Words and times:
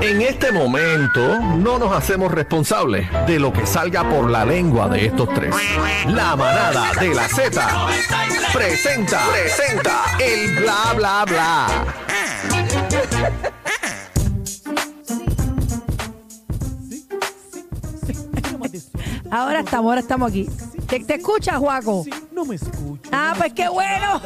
En 0.00 0.22
este 0.22 0.52
momento 0.52 1.40
no 1.40 1.78
nos 1.78 1.92
hacemos 1.92 2.30
responsables 2.30 3.08
de 3.26 3.38
lo 3.38 3.52
que 3.52 3.66
salga 3.66 4.08
por 4.08 4.30
la 4.30 4.44
lengua 4.44 4.88
de 4.88 5.06
estos 5.06 5.28
tres. 5.34 5.54
La 6.06 6.36
manada 6.36 6.92
de 7.00 7.14
la 7.14 7.28
Z 7.28 7.68
presenta, 8.52 9.20
presenta 9.32 10.04
el 10.20 10.56
bla 10.60 10.94
bla 10.96 11.24
bla. 11.26 11.66
Ahora 19.30 19.60
estamos, 19.60 19.90
ahora 19.90 20.00
estamos 20.00 20.30
aquí. 20.30 20.48
¿Te, 20.86 21.00
te 21.00 21.14
escuchas, 21.16 21.58
Juaco? 21.58 22.04
Sí, 22.04 22.10
no 22.32 22.44
me 22.44 22.54
escucho. 22.54 23.10
Ah, 23.12 23.34
pues 23.36 23.52
qué 23.52 23.68
bueno. 23.68 24.22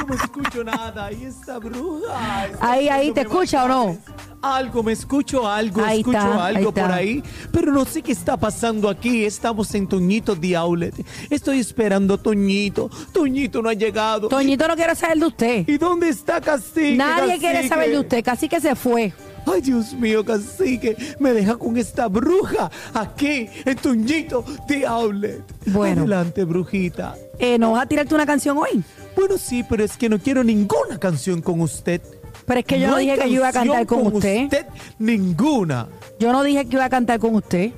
No 0.00 0.06
me 0.06 0.14
escucho 0.16 0.64
nada. 0.64 1.06
Ahí 1.06 1.24
está 1.24 1.58
bruja. 1.58 2.46
Ahí, 2.60 2.88
ahí, 2.88 3.12
¿te 3.12 3.22
escucha 3.22 3.64
o 3.64 3.68
no? 3.68 3.98
Algo, 4.42 4.82
me 4.82 4.92
escucho 4.92 5.46
algo, 5.46 5.84
Ahí 5.84 5.98
escucho 6.00 6.16
está, 6.18 6.46
ahí 6.46 6.56
algo 6.56 6.68
está. 6.70 6.82
por 6.82 6.92
ahí, 6.92 7.22
pero 7.52 7.72
no 7.72 7.84
sé 7.84 8.00
qué 8.00 8.12
está 8.12 8.38
pasando 8.38 8.88
aquí. 8.88 9.24
Estamos 9.26 9.74
en 9.74 9.86
Toñito 9.86 10.34
de 10.34 10.56
Outlet. 10.56 10.94
Estoy 11.28 11.58
esperando 11.60 12.14
a 12.14 12.18
Toñito. 12.18 12.90
Toñito 13.12 13.60
no 13.60 13.68
ha 13.68 13.74
llegado. 13.74 14.28
Toñito 14.28 14.66
no 14.66 14.76
quiere 14.76 14.94
saber 14.94 15.18
de 15.18 15.26
usted. 15.26 15.68
¿Y 15.68 15.76
dónde 15.76 16.08
está 16.08 16.40
Cacique? 16.40 16.94
Nadie 16.96 17.38
quiere 17.38 17.56
Cacique? 17.56 17.68
saber 17.68 17.90
de 17.90 17.98
usted. 17.98 18.24
Casi 18.24 18.48
que 18.48 18.60
se 18.60 18.74
fue. 18.74 19.12
Ay, 19.46 19.60
Dios 19.62 19.92
mío, 19.94 20.24
Cacique, 20.24 20.96
me 21.18 21.32
deja 21.32 21.56
con 21.56 21.76
esta 21.76 22.08
bruja 22.08 22.70
aquí 22.94 23.46
en 23.64 23.76
Toñito 23.76 24.42
de 24.68 24.86
Outlet. 24.86 25.42
Bueno. 25.66 26.02
Adelante, 26.02 26.44
brujita. 26.44 27.14
Eh, 27.38 27.58
¿No 27.58 27.72
vas 27.72 27.82
a 27.82 27.86
tirarte 27.86 28.14
una 28.14 28.26
canción 28.26 28.56
hoy? 28.58 28.82
Bueno, 29.16 29.38
sí, 29.38 29.64
pero 29.68 29.84
es 29.84 29.96
que 29.96 30.08
no 30.08 30.18
quiero 30.18 30.42
ninguna 30.44 30.98
canción 30.98 31.40
con 31.42 31.60
usted. 31.60 32.00
Pero 32.46 32.60
es 32.60 32.66
que 32.66 32.80
yo 32.80 32.88
no, 32.88 32.96
dije 32.96 33.16
que 33.18 33.28
yo 33.30 33.36
iba 33.36 33.48
a 33.48 33.52
cantar 33.52 33.86
con 33.86 34.06
usted. 34.06 34.66
Ninguna. 34.98 35.88
Yo 36.18 36.32
no 36.32 36.42
dije 36.42 36.64
que 36.66 36.76
iba 36.76 36.84
a 36.84 36.90
cantar 36.90 37.18
con 37.18 37.34
usted. 37.34 37.72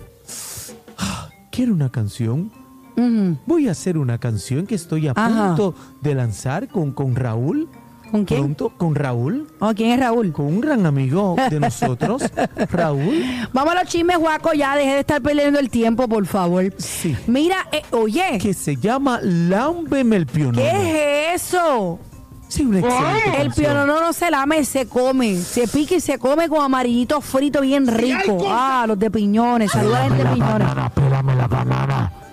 ¿Quiere 1.51 1.73
una 1.73 1.91
canción? 1.91 2.51
Voy 3.47 3.69
a 3.69 3.73
hacer 3.73 3.99
una 3.99 4.19
canción 4.19 4.67
que 4.67 4.75
estoy 4.75 5.09
a 5.09 5.13
Ajá. 5.17 5.49
punto 5.49 5.75
de 6.03 6.15
lanzar 6.15 6.69
con, 6.69 6.93
con 6.93 7.17
Raúl. 7.17 7.69
¿Con 8.13 8.25
quién? 8.27 8.41
Pronto, 8.41 8.69
con 8.77 8.95
Raúl. 8.95 9.49
Oh, 9.59 9.73
¿Quién 9.75 9.91
es 9.93 10.01
Raúl? 10.01 10.33
Con 10.33 10.45
un 10.47 10.61
gran 10.61 10.85
amigo 10.87 11.35
de 11.51 11.59
nosotros, 11.59 12.23
Raúl. 12.71 13.25
Vamos 13.53 13.75
a 13.75 13.81
los 13.83 13.91
chismes, 13.91 14.19
Juaco. 14.19 14.53
Ya 14.53 14.77
deje 14.77 14.93
de 14.93 15.01
estar 15.01 15.23
perdiendo 15.23 15.59
el 15.59 15.71
tiempo, 15.71 16.07
por 16.07 16.27
favor. 16.27 16.73
Sí. 16.77 17.17
Mira, 17.27 17.57
eh, 17.73 17.83
oye, 17.91 18.39
Que 18.41 18.53
se 18.53 18.77
llama 18.77 19.19
Lámbeme 19.23 20.17
el 20.17 20.27
Pionono. 20.27 20.59
¿qué 20.59 21.33
es 21.35 21.43
eso? 21.43 21.99
Sí, 22.49 22.67
una 22.67 22.81
excelente 22.81 23.41
El 23.41 23.51
pionono 23.53 23.99
no 23.99 24.13
se 24.13 24.31
lame, 24.31 24.63
se 24.67 24.87
come. 24.87 25.37
Se 25.37 25.67
pica 25.67 25.95
y 25.95 26.01
se 26.01 26.19
come 26.19 26.51
con 26.51 26.63
amarillito 26.63 27.23
frito 27.23 27.63
bien 27.63 27.87
rico. 27.87 28.45
Ah, 28.47 28.85
los 28.87 28.99
de 28.99 29.11
piñones. 29.11 29.73
Saluda 29.73 30.05
a 30.05 30.09
la 30.11 30.15
gente 30.17 30.29
de 30.29 30.35
piñones. 30.35 30.69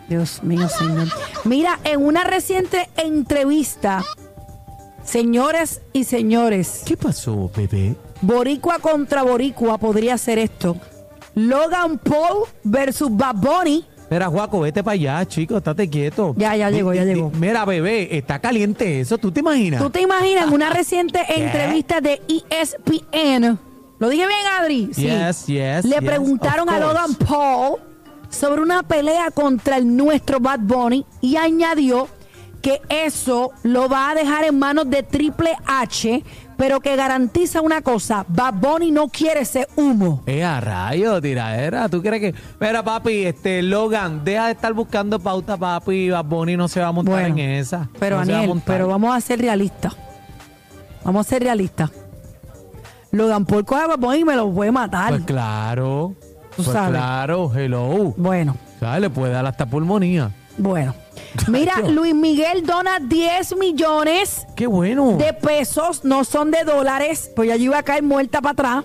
Dios 0.10 0.44
mío, 0.44 0.68
señor. 0.68 1.08
Mira, 1.46 1.80
en 1.86 2.04
una 2.04 2.26
reciente 2.26 2.90
entrevista, 2.98 4.04
señores 5.10 5.82
y 5.92 6.04
señores, 6.04 6.84
¿Qué 6.86 6.96
pasó, 6.96 7.50
bebé? 7.56 7.96
Boricua 8.22 8.78
contra 8.80 9.24
Boricua 9.24 9.78
podría 9.78 10.18
ser 10.18 10.38
esto. 10.38 10.78
Logan 11.36 11.98
Paul 11.98 12.44
versus 12.64 13.10
Bad 13.12 13.36
Bunny. 13.36 13.86
Mira, 14.12 14.28
Juaco, 14.28 14.60
vete 14.62 14.84
para 14.84 14.94
allá, 14.94 15.26
chico, 15.26 15.58
estate 15.58 15.90
quieto. 15.90 16.34
Ya, 16.38 16.56
ya 16.56 16.70
llegó, 16.70 16.94
ya 16.94 17.06
llegó. 17.06 17.32
Mira, 17.40 17.64
bebé, 17.66 18.18
está 18.18 18.40
caliente 18.40 19.00
eso, 19.00 19.18
¿tú 19.18 19.32
te 19.32 19.40
imaginas? 19.40 19.82
¿Tú 19.82 19.90
te 19.90 20.02
imaginas 20.02 20.48
en 20.48 20.54
una 20.54 20.70
reciente 20.70 21.20
entrevista 21.28 22.02
de 22.02 22.22
ESPN? 22.50 23.60
¿Lo 24.00 24.10
dije 24.10 24.28
bien, 24.28 24.40
Adri? 24.60 24.88
Yes, 24.96 25.46
yes, 25.48 25.86
Le 25.86 25.96
yes, 25.96 26.04
preguntaron 26.04 26.70
a 26.70 26.80
Logan. 26.80 27.16
Paul 27.16 27.78
sobre 28.30 28.62
una 28.62 28.84
pelea 28.84 29.32
contra 29.32 29.78
el 29.78 29.96
nuestro 29.96 30.40
Bad 30.40 30.60
Bunny 30.62 31.06
y 31.22 31.36
añadió 31.36 32.08
que 32.62 32.82
eso 32.90 33.52
lo 33.64 33.88
va 33.90 34.10
a 34.12 34.16
dejar 34.16 34.44
en 34.44 34.60
manos 34.60 34.90
de 34.90 35.04
Triple 35.04 35.56
H, 35.66 36.24
pero 36.58 36.82
que 36.82 36.96
garantiza 36.98 37.62
una 37.62 37.82
cosa, 37.82 38.26
Bad 38.28 38.56
Bunny 38.56 38.92
no 38.92 39.08
quiere 39.08 39.42
ese 39.42 39.68
humo. 39.78 40.22
Eh, 40.26 40.44
a 40.44 40.60
rayo, 40.60 41.22
tiradera. 41.22 41.88
¿Tú 41.88 42.02
crees 42.02 42.20
que.? 42.22 42.36
Mira, 42.60 42.84
papi, 42.84 43.26
este, 43.26 43.62
Logan, 43.62 44.24
deja 44.26 44.48
de 44.48 44.52
estar 44.52 44.74
buscando 44.74 45.20
pauta, 45.20 45.56
papi. 45.56 46.10
Bad 46.10 46.26
Bunny 46.26 46.58
no 46.58 46.68
se 46.68 46.82
va 46.82 46.88
a 46.88 46.92
montar 46.92 47.14
Bueno, 47.14 47.38
en 47.38 47.50
esa. 47.52 47.88
Pero 47.98 48.24
No 48.26 48.54
va 48.56 48.62
pero 48.66 48.88
vamos 48.90 49.16
a 49.16 49.22
ser 49.22 49.40
realistas. 49.40 49.96
Vamos 51.06 51.26
a 51.26 51.30
ser 51.30 51.44
realistas. 51.44 51.92
Logan 53.12 53.46
Paul 53.46 53.66
coge 53.66 53.82
a 53.84 53.88
Bad 53.88 54.00
Bunny 54.00 54.20
y 54.20 54.26
me 54.26 54.36
lo 54.36 54.52
puede 54.54 54.72
matar. 54.72 55.10
Pues 55.10 55.24
claro. 55.24 56.14
Tú 56.56 56.64
Pues 56.64 56.68
sabes. 56.76 56.92
claro, 56.92 57.52
hello. 57.56 58.14
Bueno. 58.18 58.58
¿Sabes? 58.82 59.02
Le 59.02 59.10
puede 59.10 59.32
dar 59.32 59.46
hasta 59.46 59.66
pulmonía. 59.66 60.32
Bueno, 60.58 60.96
mira. 61.48 61.80
Luis 61.80 62.14
Miguel 62.14 62.66
dona 62.66 63.00
10 63.00 63.56
millones 63.58 64.46
Qué 64.56 64.68
bueno. 64.68 65.14
de 65.18 65.34
pesos, 65.34 66.04
no 66.04 66.24
son 66.24 66.52
de 66.52 66.64
dólares, 66.64 67.32
pues 67.36 67.50
ya 67.50 67.56
yo 67.56 67.66
iba 67.66 67.78
a 67.78 67.84
caer 67.84 68.04
muerta 68.04 68.42
para 68.42 68.52
atrás, 68.52 68.84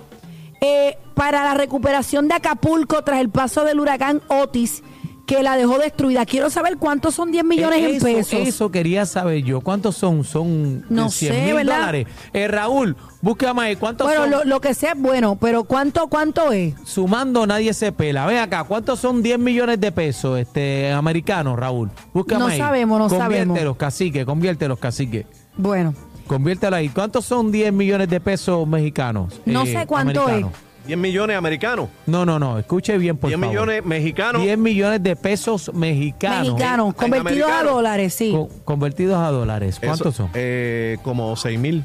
eh, 0.61 0.97
para 1.13 1.43
la 1.43 1.53
recuperación 1.53 2.27
de 2.27 2.35
Acapulco 2.35 3.03
tras 3.03 3.19
el 3.19 3.29
paso 3.29 3.63
del 3.63 3.79
huracán 3.79 4.21
Otis, 4.27 4.83
que 5.25 5.41
la 5.43 5.57
dejó 5.57 5.77
destruida. 5.79 6.25
Quiero 6.25 6.49
saber 6.49 6.77
cuántos 6.77 7.15
son 7.15 7.31
10 7.31 7.43
millones 7.43 7.79
Eh, 7.79 7.89
en 7.89 7.95
eso, 7.95 8.05
pesos. 8.05 8.33
Eso 8.47 8.71
quería 8.71 9.05
saber 9.05 9.43
yo. 9.43 9.61
¿Cuántos 9.61 9.95
son? 9.95 10.23
Son 10.23 10.85
No 10.89 11.09
100 11.09 11.33
sé, 11.33 11.41
mil 11.45 11.53
¿verdad? 11.55 11.77
dólares. 11.79 12.07
Eh, 12.33 12.47
Raúl, 12.47 12.95
búscame 13.21 13.61
ahí. 13.63 13.75
¿Cuántos 13.75 14.07
Bueno, 14.07 14.21
son? 14.23 14.29
lo, 14.31 14.43
lo 14.43 14.61
que 14.61 14.73
sea 14.73 14.91
es 14.93 14.99
bueno, 15.01 15.35
pero 15.35 15.63
¿cuánto, 15.63 16.07
cuánto 16.07 16.51
es? 16.51 16.75
Sumando 16.83 17.45
nadie 17.47 17.73
se 17.73 17.91
pela. 17.91 18.25
Ven 18.25 18.37
acá, 18.37 18.63
¿cuántos 18.65 18.99
son 18.99 19.21
10 19.23 19.39
millones 19.39 19.79
de 19.79 19.91
pesos 19.91 20.37
este 20.39 20.91
americanos, 20.91 21.57
Raúl? 21.57 21.89
Búscame 22.13 22.39
No 22.39 22.47
ahí. 22.47 22.57
sabemos, 22.59 22.99
no 22.99 23.07
Conviértelos, 23.09 23.55
sabemos. 23.57 23.77
cacique, 23.77 24.25
conviértelos, 24.25 24.79
cacique. 24.79 25.25
Bueno, 25.57 25.93
Conviértelo 26.27 26.75
ahí. 26.75 26.89
¿Cuántos 26.89 27.23
son 27.25 27.51
10 27.51 27.71
millones 27.71 28.09
de 28.09 28.19
pesos 28.19 28.67
mexicanos? 28.67 29.39
No 29.45 29.61
eh, 29.63 29.73
sé 29.73 29.85
cuánto 29.85 30.23
americanos? 30.23 30.51
10 30.85 30.97
millones 30.97 31.35
americanos, 31.37 31.89
No, 32.05 32.25
no, 32.25 32.37
no. 32.39 32.59
Escuche 32.59 32.97
bien, 32.97 33.17
por 33.17 33.29
10 33.29 33.39
favor. 33.39 33.53
millones 33.53 33.85
mexicanos. 33.85 34.41
10 34.41 34.57
millones 34.57 35.01
de 35.03 35.15
pesos 35.15 35.71
mexicanos. 35.73 36.47
mexicanos, 36.53 36.93
convertidos 36.93 37.51
a 37.51 37.63
dólares, 37.63 38.13
sí. 38.13 38.31
Co- 38.31 38.49
convertidos 38.63 39.17
a 39.17 39.31
dólares. 39.31 39.77
¿Cuántos 39.79 40.13
Eso, 40.13 40.23
son? 40.23 40.29
eh, 40.33 40.97
como 41.03 41.35
6 41.35 41.59
mil 41.59 41.83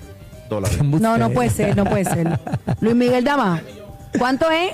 dólares. 0.48 0.78
No, 1.00 1.16
no 1.18 1.30
puede 1.30 1.50
ser, 1.50 1.76
no 1.76 1.84
puede 1.84 2.04
ser. 2.04 2.38
Luis 2.80 2.94
Miguel 2.94 3.24
Dama, 3.24 3.62
¿cuánto 4.18 4.50
es? 4.50 4.72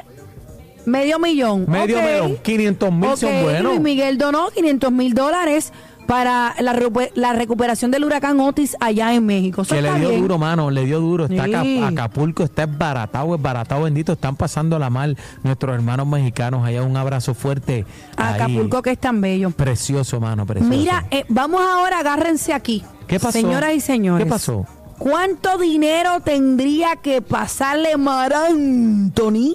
Medio 0.86 1.19
millón. 1.19 1.65
Medio 1.69 1.98
Ok. 1.98 2.04
millón. 2.04 2.36
500 2.42 2.92
mil 2.92 3.16
son 3.16 3.34
Ok, 3.36 3.42
buenos. 3.42 3.62
Luis 3.65 3.81
Miguel 3.81 4.19
donó 4.19 4.48
500 4.50 4.92
mil 4.92 5.15
dólares 5.15 5.72
para 6.06 6.54
la, 6.60 6.74
la 7.14 7.32
recuperación 7.32 7.90
del 7.90 8.04
huracán 8.04 8.38
Otis 8.40 8.76
allá 8.80 9.12
en 9.14 9.26
México. 9.26 9.62
Eso 9.62 9.74
Que 9.74 9.82
le 9.82 9.92
dio 9.98 10.08
bien. 10.10 10.20
duro, 10.22 10.38
mano, 10.38 10.70
le 10.70 10.84
dio 10.84 11.00
duro. 11.00 11.26
Está 11.26 11.62
Sí. 11.62 11.82
Acapulco, 11.82 12.44
está 12.44 12.64
esbaratado, 12.64 13.34
esbaratado, 13.34 13.82
bendito. 13.82 14.12
Están 14.12 14.36
pasando 14.36 14.78
la 14.78 14.90
mal 14.90 15.16
nuestros 15.42 15.74
hermanos 15.74 16.06
mexicanos. 16.06 16.64
Allá 16.64 16.82
un 16.82 16.96
abrazo 16.96 17.34
fuerte. 17.34 17.84
ahí. 18.16 18.34
Acapulco 18.34 18.82
que 18.82 18.90
es 18.92 18.98
tan 18.98 19.20
bello. 19.20 19.50
Precioso, 19.50 20.20
mano, 20.20 20.46
precioso. 20.46 20.70
Mira, 20.76 21.06
eh, 21.10 21.24
vamos 21.28 21.60
ahora, 21.60 21.98
agárrense 22.00 22.52
aquí. 22.52 22.84
¿Qué 23.06 23.18
pasó? 23.20 23.32
Señoras 23.32 23.74
y 23.74 23.80
señores. 23.80 24.24
¿Qué 24.24 24.30
pasó? 24.30 24.66
¿Cuánto 24.98 25.58
dinero 25.58 26.20
tendría 26.20 26.96
que 26.96 27.20
pasarle 27.20 27.96
Mar 27.96 28.32
Anthony 28.32 29.54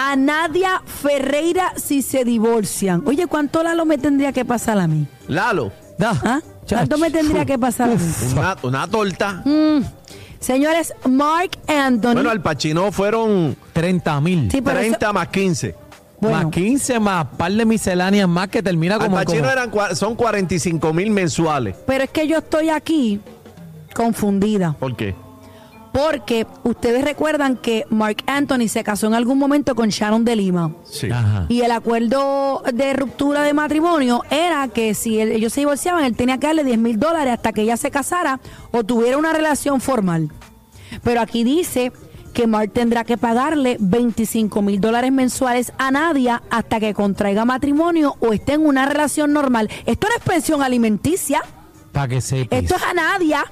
a 0.00 0.14
Nadia 0.16 0.80
Ferreira 0.86 1.72
si 1.76 2.02
se 2.02 2.24
divorcian? 2.24 3.02
Oye, 3.06 3.26
¿cuánto 3.26 3.62
Lalo 3.62 3.84
me 3.84 3.98
tendría 3.98 4.32
que 4.32 4.44
pasar 4.44 4.78
a 4.78 4.86
mí? 4.86 5.06
Lalo, 5.26 5.72
Da, 5.98 6.12
¿Ah? 6.24 6.40
¿Cuánto 6.68 6.96
me 6.98 7.10
tendría 7.10 7.44
que 7.44 7.58
pasar 7.58 7.90
a 7.90 7.94
mí? 7.96 8.00
una, 8.32 8.56
una 8.62 8.86
torta. 8.86 9.42
Mm. 9.44 9.80
Señores, 10.38 10.94
Mark 11.08 11.50
Anthony. 11.66 12.12
Bueno, 12.14 12.30
al 12.30 12.40
Pachino 12.40 12.92
fueron 12.92 13.56
30 13.72 14.20
mil. 14.20 14.48
Sí, 14.50 14.62
pero 14.62 14.78
eso- 14.78 14.90
30 14.90 15.12
más 15.12 15.28
15. 15.28 15.74
bueno, 16.20 16.36
Más 16.44 16.46
15 16.52 17.00
más 17.00 17.26
par 17.36 17.50
de 17.52 17.64
misceláneas 17.64 18.28
más 18.28 18.46
que 18.48 18.62
termina 18.62 18.94
Al 18.94 19.00
como, 19.00 19.16
Pachino 19.16 19.38
como- 19.40 19.50
eran, 19.50 19.96
son 19.96 20.14
45 20.14 20.92
mil 20.92 21.10
mensuales. 21.10 21.74
pero 21.86 22.04
es 22.04 22.10
que 22.10 22.28
yo 22.28 22.38
estoy 22.38 22.68
aquí 22.70 23.20
confundida. 23.94 24.76
¿Por 24.78 24.94
qué? 24.94 25.16
Porque 25.92 26.46
ustedes 26.64 27.04
recuerdan 27.04 27.56
que 27.56 27.84
Mark 27.90 28.18
Anthony 28.26 28.68
se 28.68 28.84
casó 28.84 29.06
en 29.06 29.14
algún 29.14 29.38
momento 29.38 29.74
con 29.74 29.88
Sharon 29.88 30.24
de 30.24 30.36
Lima. 30.36 30.72
Sí. 30.84 31.10
Ajá. 31.10 31.46
Y 31.48 31.62
el 31.62 31.70
acuerdo 31.72 32.62
de 32.72 32.92
ruptura 32.92 33.42
de 33.42 33.54
matrimonio 33.54 34.22
era 34.30 34.68
que 34.68 34.94
si 34.94 35.18
él- 35.18 35.32
ellos 35.32 35.52
se 35.52 35.60
divorciaban, 35.62 36.04
él 36.04 36.14
tenía 36.16 36.38
que 36.38 36.46
darle 36.46 36.64
10 36.64 36.78
mil 36.78 36.98
dólares 36.98 37.34
hasta 37.34 37.52
que 37.52 37.62
ella 37.62 37.76
se 37.76 37.90
casara 37.90 38.40
o 38.70 38.84
tuviera 38.84 39.16
una 39.16 39.32
relación 39.32 39.80
formal. 39.80 40.30
Pero 41.02 41.20
aquí 41.20 41.42
dice 41.44 41.92
que 42.34 42.46
Mark 42.46 42.70
tendrá 42.72 43.02
que 43.04 43.16
pagarle 43.16 43.76
25 43.80 44.62
mil 44.62 44.80
dólares 44.80 45.10
mensuales 45.10 45.72
a 45.78 45.90
Nadia 45.90 46.42
hasta 46.50 46.78
que 46.78 46.94
contraiga 46.94 47.44
matrimonio 47.44 48.16
o 48.20 48.32
esté 48.32 48.52
en 48.52 48.64
una 48.66 48.86
relación 48.86 49.32
normal. 49.32 49.68
Esto 49.86 50.06
no 50.08 50.14
es 50.16 50.22
pensión 50.22 50.62
alimenticia, 50.62 51.42
Para 51.92 52.06
que 52.08 52.20
sepas. 52.20 52.56
esto 52.62 52.76
es 52.76 52.82
a 52.82 52.94
Nadia, 52.94 53.44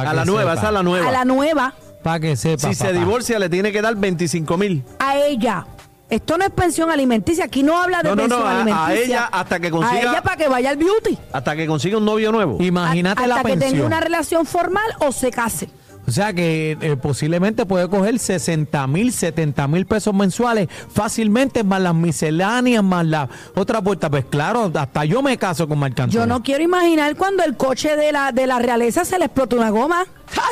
A 0.00 0.10
que 0.10 0.16
la 0.16 0.24
nueva, 0.24 0.50
sepa. 0.52 0.54
esa 0.60 0.66
es 0.68 0.72
la 0.74 0.82
nueva. 0.82 1.08
a 1.08 1.12
la 1.12 1.24
nueva. 1.24 1.74
Para 2.02 2.20
que 2.20 2.36
sepa. 2.36 2.68
Si 2.68 2.74
se 2.74 2.84
papá. 2.84 2.98
divorcia, 2.98 3.38
le 3.38 3.48
tiene 3.48 3.72
que 3.72 3.82
dar 3.82 3.94
25 3.96 4.56
mil. 4.56 4.84
A 4.98 5.16
ella. 5.18 5.66
Esto 6.08 6.38
no 6.38 6.44
es 6.44 6.50
pensión 6.52 6.88
alimenticia. 6.88 7.46
Aquí 7.46 7.64
no 7.64 7.82
habla 7.82 8.00
de 8.00 8.10
No, 8.10 8.14
no, 8.14 8.22
no, 8.28 8.28
pensión 8.28 8.46
a- 8.46 8.50
a 8.50 8.60
alimenticia. 8.86 9.04
ella 9.04 9.28
hasta 9.32 9.58
que 9.58 9.70
consiga- 9.72 9.98
A 9.98 10.10
ella 10.12 10.22
para 10.22 10.36
que 10.36 10.48
vaya 10.48 10.70
al 10.70 10.76
beauty. 10.76 11.18
Hasta 11.32 11.56
que 11.56 11.66
consiga 11.66 11.98
un 11.98 12.04
novio 12.04 12.30
nuevo. 12.30 12.58
Imagínate 12.62 13.22
hasta 13.22 13.26
la 13.34 13.42
que 13.42 13.48
pensión. 13.50 13.72
tenga 13.72 13.86
una 13.86 14.00
relación 14.00 14.46
formal 14.46 14.84
o 15.00 15.10
se 15.10 15.30
case. 15.32 15.68
O 16.06 16.10
sea 16.12 16.32
que 16.32 16.76
eh, 16.80 16.96
posiblemente 16.96 17.66
puede 17.66 17.88
coger 17.88 18.18
60 18.18 18.86
mil, 18.86 19.12
70 19.12 19.66
mil 19.68 19.86
pesos 19.86 20.14
mensuales 20.14 20.68
fácilmente, 20.92 21.64
más 21.64 21.80
las 21.80 21.94
misceláneas, 21.94 22.82
más 22.84 23.04
la 23.06 23.28
otra 23.54 23.82
puerta. 23.82 24.08
Pues 24.10 24.24
claro, 24.26 24.70
hasta 24.74 25.04
yo 25.04 25.22
me 25.22 25.36
caso 25.36 25.66
con 25.68 25.78
Marc 25.78 25.98
Anthony. 25.98 26.14
Yo 26.14 26.26
no 26.26 26.42
quiero 26.42 26.62
imaginar 26.62 27.16
cuando 27.16 27.42
el 27.44 27.56
coche 27.56 27.96
de 27.96 28.12
la, 28.12 28.32
de 28.32 28.46
la 28.46 28.58
realeza 28.58 29.04
se 29.04 29.18
le 29.18 29.24
explota 29.26 29.56
una 29.56 29.70
goma. 29.70 30.04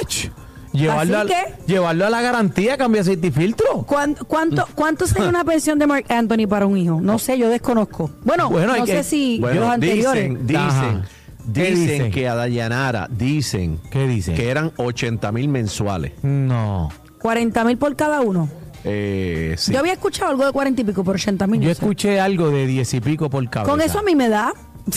¡Ach! 0.03 0.27
Llevarlo, 0.73 1.19
Así 1.19 1.33
a, 1.33 1.37
que- 1.37 1.55
llevarlo 1.73 2.05
a 2.05 2.11
la 2.11 2.21
garantía, 2.21 2.77
cambia 2.77 3.03
aceite 3.03 3.29
y 3.29 3.31
filtro. 3.31 3.85
¿Cuán- 3.87 4.17
¿Cuánto, 4.27 4.67
cuánto 4.75 5.07
sería 5.07 5.29
una 5.29 5.45
pensión 5.45 5.79
de 5.79 5.87
Mark 5.87 6.07
Anthony 6.09 6.49
para 6.49 6.67
un 6.67 6.77
hijo? 6.77 7.01
No 7.01 7.21
sé, 7.21 7.39
yo 7.39 7.49
desconozco. 7.49 8.11
Bueno, 8.25 8.51
no 8.51 8.85
que- 8.85 8.91
sé 8.97 9.05
si 9.05 9.39
Bueno, 9.39 9.61
los 9.61 9.71
anteriores. 9.71 10.31
dicen, 10.31 10.47
dicen, 10.49 10.61
Ajá. 10.63 11.03
¿Qué 11.24 11.24
dicen, 11.47 11.75
dicen? 11.75 12.11
que 12.11 12.29
a 12.29 12.35
Dayanara 12.35 13.09
dicen, 13.11 13.81
¿Qué 13.91 14.07
dicen? 14.07 14.35
que 14.35 14.51
eran 14.51 14.73
80 14.77 15.33
mil 15.33 15.49
mensuales. 15.49 16.13
No. 16.23 16.91
40 17.21 17.65
mil 17.65 17.79
por 17.79 17.97
cada 17.97 18.21
uno. 18.21 18.49
Eh, 18.85 19.55
sí. 19.57 19.73
Yo 19.73 19.79
había 19.79 19.95
escuchado 19.95 20.31
algo 20.31 20.45
de 20.45 20.53
40 20.53 20.83
y 20.83 20.85
pico 20.85 21.05
por 21.05 21.15
80 21.17 21.47
mil. 21.47 21.61
Yo 21.61 21.71
escuché 21.71 22.21
algo 22.21 22.51
de 22.51 22.67
10 22.67 22.95
y 22.95 23.01
pico 23.01 23.31
por 23.31 23.49
cabeza. 23.49 23.71
Con 23.71 23.81
eso 23.81 23.99
a 23.99 24.03
mí 24.03 24.15
me 24.15 24.29
da. 24.29 24.53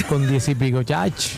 Con 0.10 0.28
10 0.28 0.50
y 0.50 0.56
pico, 0.56 0.84
chach. 0.84 1.38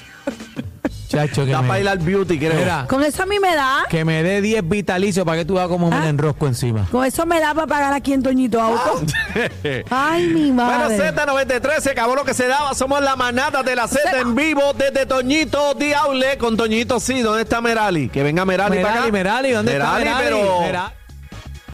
Chacho, 1.27 1.45
que 1.45 1.51
Da 1.51 1.61
me, 1.61 1.67
para 1.67 1.79
ir 1.79 1.87
al 1.89 1.97
beauty, 1.99 2.37
creo. 2.39 2.53
Mira, 2.55 2.85
Con 2.87 3.03
eso 3.03 3.23
a 3.23 3.25
mí 3.25 3.39
me 3.39 3.55
da. 3.55 3.85
que 3.89 4.05
me 4.05 4.23
dé 4.23 4.41
10 4.41 4.67
vitalicios 4.67 5.25
para 5.25 5.37
que 5.39 5.45
tú 5.45 5.55
veas 5.55 5.67
cómo 5.67 5.89
me 5.89 5.95
Ah. 5.95 6.07
enrosco 6.09 6.47
encima. 6.47 6.85
Con 6.91 7.05
eso 7.05 7.25
me 7.25 7.39
da 7.39 7.53
para 7.53 7.67
pagar 7.67 7.93
aquí 7.93 8.13
en 8.13 8.23
Toñito 8.23 8.61
Auto. 8.61 9.01
Ay, 9.89 10.27
mi 10.27 10.51
Bueno, 10.51 10.65
madre. 10.65 10.97
Z93 11.13 11.79
se 11.81 11.91
acabó 11.91 12.15
lo 12.15 12.23
que 12.25 12.33
se 12.33 12.47
daba. 12.47 12.73
Somos 12.73 13.01
la 13.01 13.15
manada 13.15 13.63
de 13.63 13.75
la 13.75 13.87
Z 13.87 13.99
en 14.19 14.35
vivo 14.35 14.73
desde 14.77 15.05
Toñito 15.05 15.73
Diable 15.73 16.37
con 16.37 16.57
Toñito 16.57 16.99
sí. 16.99 17.21
¿Dónde 17.21 17.43
está 17.43 17.61
Merali? 17.61 18.09
Que 18.09 18.23
venga 18.23 18.45
Merali, 18.45 18.77
para 18.77 18.81
Merali, 18.81 18.99
acá. 19.07 19.11
Merali, 19.11 19.51
¿dónde 19.51 19.71
está 19.73 19.93
Merali? 19.97 20.23
pero 20.23 20.59
Merali. 20.61 20.93